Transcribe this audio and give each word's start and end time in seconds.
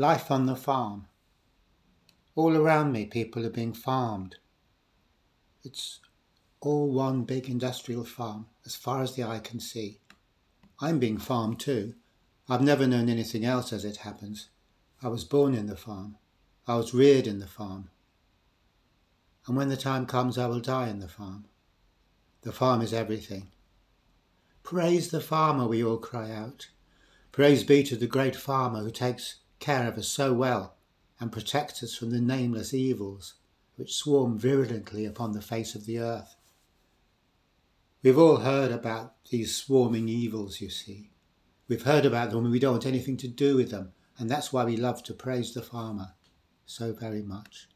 Life 0.00 0.30
on 0.30 0.46
the 0.46 0.54
farm. 0.54 1.08
All 2.36 2.56
around 2.56 2.92
me, 2.92 3.04
people 3.04 3.44
are 3.44 3.50
being 3.50 3.72
farmed. 3.72 4.36
It's 5.64 5.98
all 6.60 6.92
one 6.92 7.24
big 7.24 7.50
industrial 7.50 8.04
farm, 8.04 8.46
as 8.64 8.76
far 8.76 9.02
as 9.02 9.16
the 9.16 9.24
eye 9.24 9.40
can 9.40 9.58
see. 9.58 9.98
I'm 10.78 11.00
being 11.00 11.18
farmed 11.18 11.58
too. 11.58 11.94
I've 12.48 12.62
never 12.62 12.86
known 12.86 13.08
anything 13.08 13.44
else 13.44 13.72
as 13.72 13.84
it 13.84 13.96
happens. 13.96 14.50
I 15.02 15.08
was 15.08 15.24
born 15.24 15.52
in 15.52 15.66
the 15.66 15.74
farm. 15.76 16.16
I 16.68 16.76
was 16.76 16.94
reared 16.94 17.26
in 17.26 17.40
the 17.40 17.48
farm. 17.48 17.90
And 19.48 19.56
when 19.56 19.68
the 19.68 19.76
time 19.76 20.06
comes, 20.06 20.38
I 20.38 20.46
will 20.46 20.60
die 20.60 20.90
in 20.90 21.00
the 21.00 21.08
farm. 21.08 21.46
The 22.42 22.52
farm 22.52 22.82
is 22.82 22.92
everything. 22.92 23.48
Praise 24.62 25.10
the 25.10 25.20
farmer, 25.20 25.66
we 25.66 25.82
all 25.82 25.98
cry 25.98 26.30
out. 26.30 26.68
Praise 27.32 27.64
be 27.64 27.82
to 27.82 27.96
the 27.96 28.06
great 28.06 28.36
farmer 28.36 28.78
who 28.78 28.92
takes 28.92 29.40
care 29.58 29.88
of 29.88 29.98
us 29.98 30.08
so 30.08 30.32
well 30.32 30.76
and 31.20 31.32
protect 31.32 31.82
us 31.82 31.94
from 31.94 32.10
the 32.10 32.20
nameless 32.20 32.72
evils 32.72 33.34
which 33.76 33.94
swarm 33.94 34.38
virulently 34.38 35.04
upon 35.04 35.32
the 35.32 35.40
face 35.40 35.74
of 35.74 35.86
the 35.86 35.98
earth. 35.98 36.34
We've 38.02 38.18
all 38.18 38.38
heard 38.38 38.72
about 38.72 39.14
these 39.30 39.54
swarming 39.54 40.08
evils, 40.08 40.60
you 40.60 40.70
see. 40.70 41.10
We've 41.68 41.82
heard 41.82 42.04
about 42.04 42.30
them 42.30 42.44
and 42.44 42.52
we 42.52 42.58
don't 42.58 42.72
want 42.72 42.86
anything 42.86 43.16
to 43.18 43.28
do 43.28 43.56
with 43.56 43.70
them, 43.70 43.92
and 44.18 44.30
that's 44.30 44.52
why 44.52 44.64
we 44.64 44.76
love 44.76 45.02
to 45.04 45.14
praise 45.14 45.54
the 45.54 45.62
farmer 45.62 46.14
so 46.66 46.92
very 46.92 47.22
much. 47.22 47.68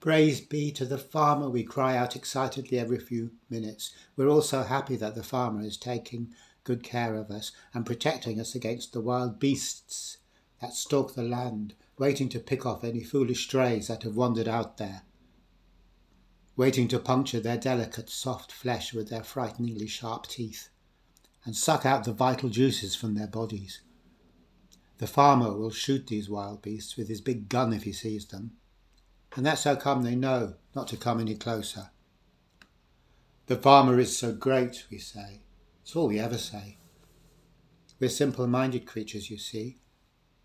Praise 0.00 0.40
be 0.40 0.70
to 0.72 0.84
the 0.84 0.98
farmer, 0.98 1.50
we 1.50 1.64
cry 1.64 1.96
out 1.96 2.14
excitedly 2.14 2.78
every 2.78 2.98
few 2.98 3.32
minutes. 3.50 3.92
We're 4.16 4.28
all 4.28 4.42
so 4.42 4.62
happy 4.62 4.96
that 4.96 5.14
the 5.14 5.22
farmer 5.22 5.62
is 5.62 5.76
taking 5.76 6.32
good 6.62 6.82
care 6.82 7.14
of 7.14 7.30
us 7.30 7.52
and 7.74 7.84
protecting 7.86 8.40
us 8.40 8.54
against 8.54 8.92
the 8.92 9.00
wild 9.00 9.40
beasts 9.40 10.18
that 10.60 10.74
stalk 10.74 11.14
the 11.14 11.22
land, 11.22 11.74
waiting 11.98 12.28
to 12.28 12.40
pick 12.40 12.66
off 12.66 12.84
any 12.84 13.02
foolish 13.02 13.44
strays 13.44 13.88
that 13.88 14.02
have 14.02 14.16
wandered 14.16 14.48
out 14.48 14.76
there, 14.76 15.02
waiting 16.56 16.88
to 16.88 16.98
puncture 16.98 17.40
their 17.40 17.56
delicate, 17.56 18.10
soft 18.10 18.50
flesh 18.50 18.92
with 18.92 19.08
their 19.08 19.22
frighteningly 19.22 19.86
sharp 19.86 20.26
teeth, 20.26 20.68
and 21.44 21.56
suck 21.56 21.86
out 21.86 22.04
the 22.04 22.12
vital 22.12 22.48
juices 22.48 22.96
from 22.96 23.14
their 23.14 23.26
bodies. 23.26 23.80
The 24.98 25.06
farmer 25.06 25.56
will 25.56 25.70
shoot 25.70 26.06
these 26.08 26.28
wild 26.28 26.62
beasts 26.62 26.96
with 26.96 27.08
his 27.08 27.20
big 27.20 27.48
gun 27.48 27.72
if 27.72 27.84
he 27.84 27.92
sees 27.92 28.26
them 28.26 28.52
and 29.36 29.44
that's 29.44 29.64
how 29.64 29.76
come 29.76 30.02
they 30.02 30.16
know 30.16 30.54
not 30.74 30.88
to 30.88 30.96
come 30.96 31.20
any 31.20 31.34
closer. 31.34 31.90
The 33.46 33.56
farmer 33.56 33.98
is 33.98 34.16
so 34.16 34.32
great, 34.32 34.84
we 34.90 34.98
say. 34.98 35.42
It's 35.82 35.96
all 35.96 36.08
we 36.08 36.18
ever 36.18 36.38
say. 36.38 36.78
We're 37.98 38.10
simple 38.10 38.46
minded 38.46 38.86
creatures, 38.86 39.30
you 39.30 39.38
see. 39.38 39.78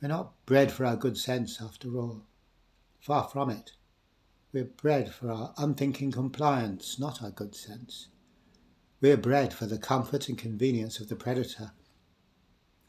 We're 0.00 0.08
not 0.08 0.34
bred 0.44 0.70
for 0.70 0.84
our 0.84 0.96
good 0.96 1.16
sense, 1.16 1.60
after 1.60 1.96
all. 1.96 2.26
Far 3.00 3.28
from 3.28 3.50
it. 3.50 3.72
We're 4.52 4.64
bred 4.64 5.12
for 5.12 5.30
our 5.30 5.54
unthinking 5.56 6.12
compliance, 6.12 6.98
not 6.98 7.22
our 7.22 7.30
good 7.30 7.54
sense. 7.54 8.08
We're 9.00 9.16
bred 9.16 9.52
for 9.52 9.66
the 9.66 9.78
comfort 9.78 10.28
and 10.28 10.36
convenience 10.36 11.00
of 11.00 11.08
the 11.08 11.16
predator. 11.16 11.72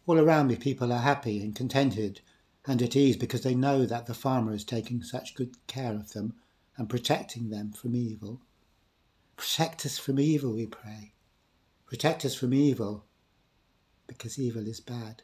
All 0.06 0.20
around 0.20 0.48
me, 0.48 0.56
people 0.56 0.92
are 0.92 1.00
happy 1.00 1.42
and 1.42 1.56
contented 1.56 2.22
and 2.66 2.82
at 2.82 2.96
ease 2.96 3.16
because 3.16 3.42
they 3.42 3.56
know 3.56 3.86
that 3.86 4.06
the 4.06 4.14
farmer 4.14 4.54
is 4.54 4.66
taking 4.66 5.02
such 5.02 5.36
good 5.36 5.56
care 5.68 5.94
of 5.94 6.12
them 6.12 6.34
and 6.76 6.90
protecting 6.90 7.50
them 7.50 7.72
from 7.72 7.96
evil. 7.96 8.42
Protect 9.38 9.86
us 9.86 9.98
from 9.98 10.20
evil, 10.20 10.54
we 10.54 10.66
pray. 10.66 11.14
Protect 11.86 12.26
us 12.26 12.36
from 12.36 12.54
evil 12.54 13.06
because 14.08 14.38
evil 14.38 14.68
is 14.68 14.82
bad. 14.82 15.24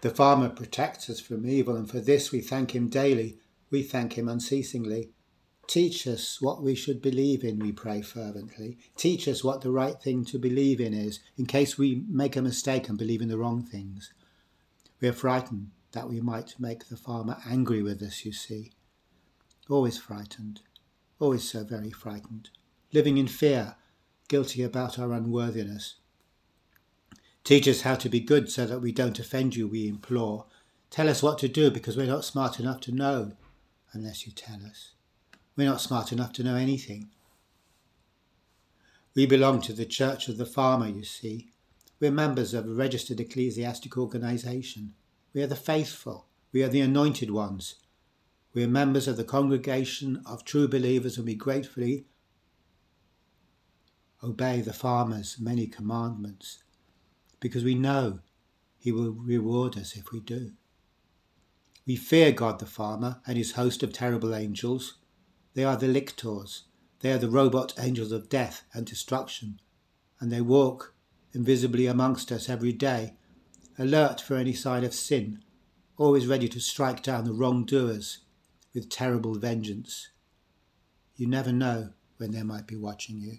The 0.00 0.10
farmer 0.10 0.48
protects 0.48 1.10
us 1.10 1.20
from 1.20 1.46
evil, 1.46 1.76
and 1.76 1.90
for 1.90 2.00
this 2.00 2.30
we 2.30 2.40
thank 2.40 2.74
him 2.74 2.88
daily. 2.88 3.38
We 3.70 3.82
thank 3.82 4.16
him 4.16 4.28
unceasingly. 4.28 5.10
Teach 5.66 6.06
us 6.06 6.40
what 6.40 6.62
we 6.62 6.74
should 6.74 7.02
believe 7.02 7.44
in, 7.44 7.58
we 7.58 7.72
pray 7.72 8.00
fervently. 8.00 8.78
Teach 8.96 9.28
us 9.28 9.44
what 9.44 9.60
the 9.60 9.70
right 9.70 10.00
thing 10.00 10.24
to 10.26 10.38
believe 10.38 10.80
in 10.80 10.94
is, 10.94 11.20
in 11.36 11.44
case 11.44 11.76
we 11.76 12.04
make 12.08 12.36
a 12.36 12.42
mistake 12.42 12.88
and 12.88 12.96
believe 12.96 13.20
in 13.20 13.28
the 13.28 13.36
wrong 13.36 13.62
things. 13.62 14.12
We 15.00 15.08
are 15.08 15.12
frightened 15.12 15.72
that 15.92 16.08
we 16.08 16.20
might 16.20 16.54
make 16.58 16.88
the 16.88 16.96
farmer 16.96 17.36
angry 17.46 17.82
with 17.82 18.02
us, 18.02 18.24
you 18.24 18.32
see. 18.32 18.72
Always 19.68 19.98
frightened, 19.98 20.60
always 21.18 21.50
so 21.50 21.64
very 21.64 21.90
frightened, 21.90 22.50
living 22.92 23.18
in 23.18 23.26
fear, 23.26 23.76
guilty 24.28 24.62
about 24.62 24.98
our 24.98 25.12
unworthiness. 25.12 25.96
Teach 27.48 27.66
us 27.66 27.80
how 27.80 27.94
to 27.94 28.10
be 28.10 28.20
good 28.20 28.50
so 28.50 28.66
that 28.66 28.82
we 28.82 28.92
don't 28.92 29.18
offend 29.18 29.56
you, 29.56 29.66
we 29.66 29.88
implore. 29.88 30.44
Tell 30.90 31.08
us 31.08 31.22
what 31.22 31.38
to 31.38 31.48
do 31.48 31.70
because 31.70 31.96
we're 31.96 32.06
not 32.06 32.26
smart 32.26 32.60
enough 32.60 32.78
to 32.80 32.92
know, 32.92 33.32
unless 33.94 34.26
you 34.26 34.32
tell 34.32 34.58
us. 34.66 34.92
We're 35.56 35.70
not 35.70 35.80
smart 35.80 36.12
enough 36.12 36.34
to 36.34 36.42
know 36.42 36.56
anything. 36.56 37.08
We 39.14 39.24
belong 39.24 39.62
to 39.62 39.72
the 39.72 39.86
Church 39.86 40.28
of 40.28 40.36
the 40.36 40.44
Farmer, 40.44 40.88
you 40.88 41.04
see. 41.04 41.48
We're 42.00 42.10
members 42.10 42.52
of 42.52 42.66
a 42.66 42.74
registered 42.74 43.18
ecclesiastic 43.18 43.96
organisation. 43.96 44.92
We 45.32 45.42
are 45.42 45.46
the 45.46 45.56
faithful. 45.56 46.26
We 46.52 46.62
are 46.62 46.68
the 46.68 46.82
anointed 46.82 47.30
ones. 47.30 47.76
We 48.52 48.62
are 48.62 48.68
members 48.68 49.08
of 49.08 49.16
the 49.16 49.24
congregation 49.24 50.20
of 50.26 50.44
true 50.44 50.68
believers 50.68 51.16
and 51.16 51.24
we 51.24 51.34
gratefully 51.34 52.04
obey 54.22 54.60
the 54.60 54.74
farmer's 54.74 55.38
many 55.40 55.66
commandments 55.66 56.58
because 57.40 57.64
we 57.64 57.74
know 57.74 58.20
he 58.78 58.92
will 58.92 59.12
reward 59.12 59.76
us 59.76 59.96
if 59.96 60.12
we 60.12 60.20
do. 60.20 60.52
We 61.86 61.96
fear 61.96 62.32
God 62.32 62.58
the 62.58 62.66
farmer 62.66 63.20
and 63.26 63.38
his 63.38 63.52
host 63.52 63.82
of 63.82 63.92
terrible 63.92 64.34
angels. 64.34 64.98
They 65.54 65.64
are 65.64 65.76
the 65.76 65.88
lictors. 65.88 66.64
They 67.00 67.12
are 67.12 67.18
the 67.18 67.30
robot 67.30 67.74
angels 67.78 68.12
of 68.12 68.28
death 68.28 68.64
and 68.74 68.84
destruction, 68.84 69.60
and 70.20 70.30
they 70.30 70.40
walk 70.40 70.94
invisibly 71.32 71.86
amongst 71.86 72.32
us 72.32 72.48
every 72.48 72.72
day, 72.72 73.14
alert 73.78 74.20
for 74.20 74.36
any 74.36 74.52
sign 74.52 74.84
of 74.84 74.94
sin, 74.94 75.42
always 75.96 76.26
ready 76.26 76.48
to 76.48 76.60
strike 76.60 77.02
down 77.02 77.24
the 77.24 77.32
wrongdoers 77.32 78.18
with 78.74 78.88
terrible 78.88 79.34
vengeance. 79.34 80.08
You 81.16 81.26
never 81.26 81.52
know 81.52 81.90
when 82.16 82.32
they 82.32 82.42
might 82.42 82.66
be 82.66 82.76
watching 82.76 83.18
you. 83.18 83.38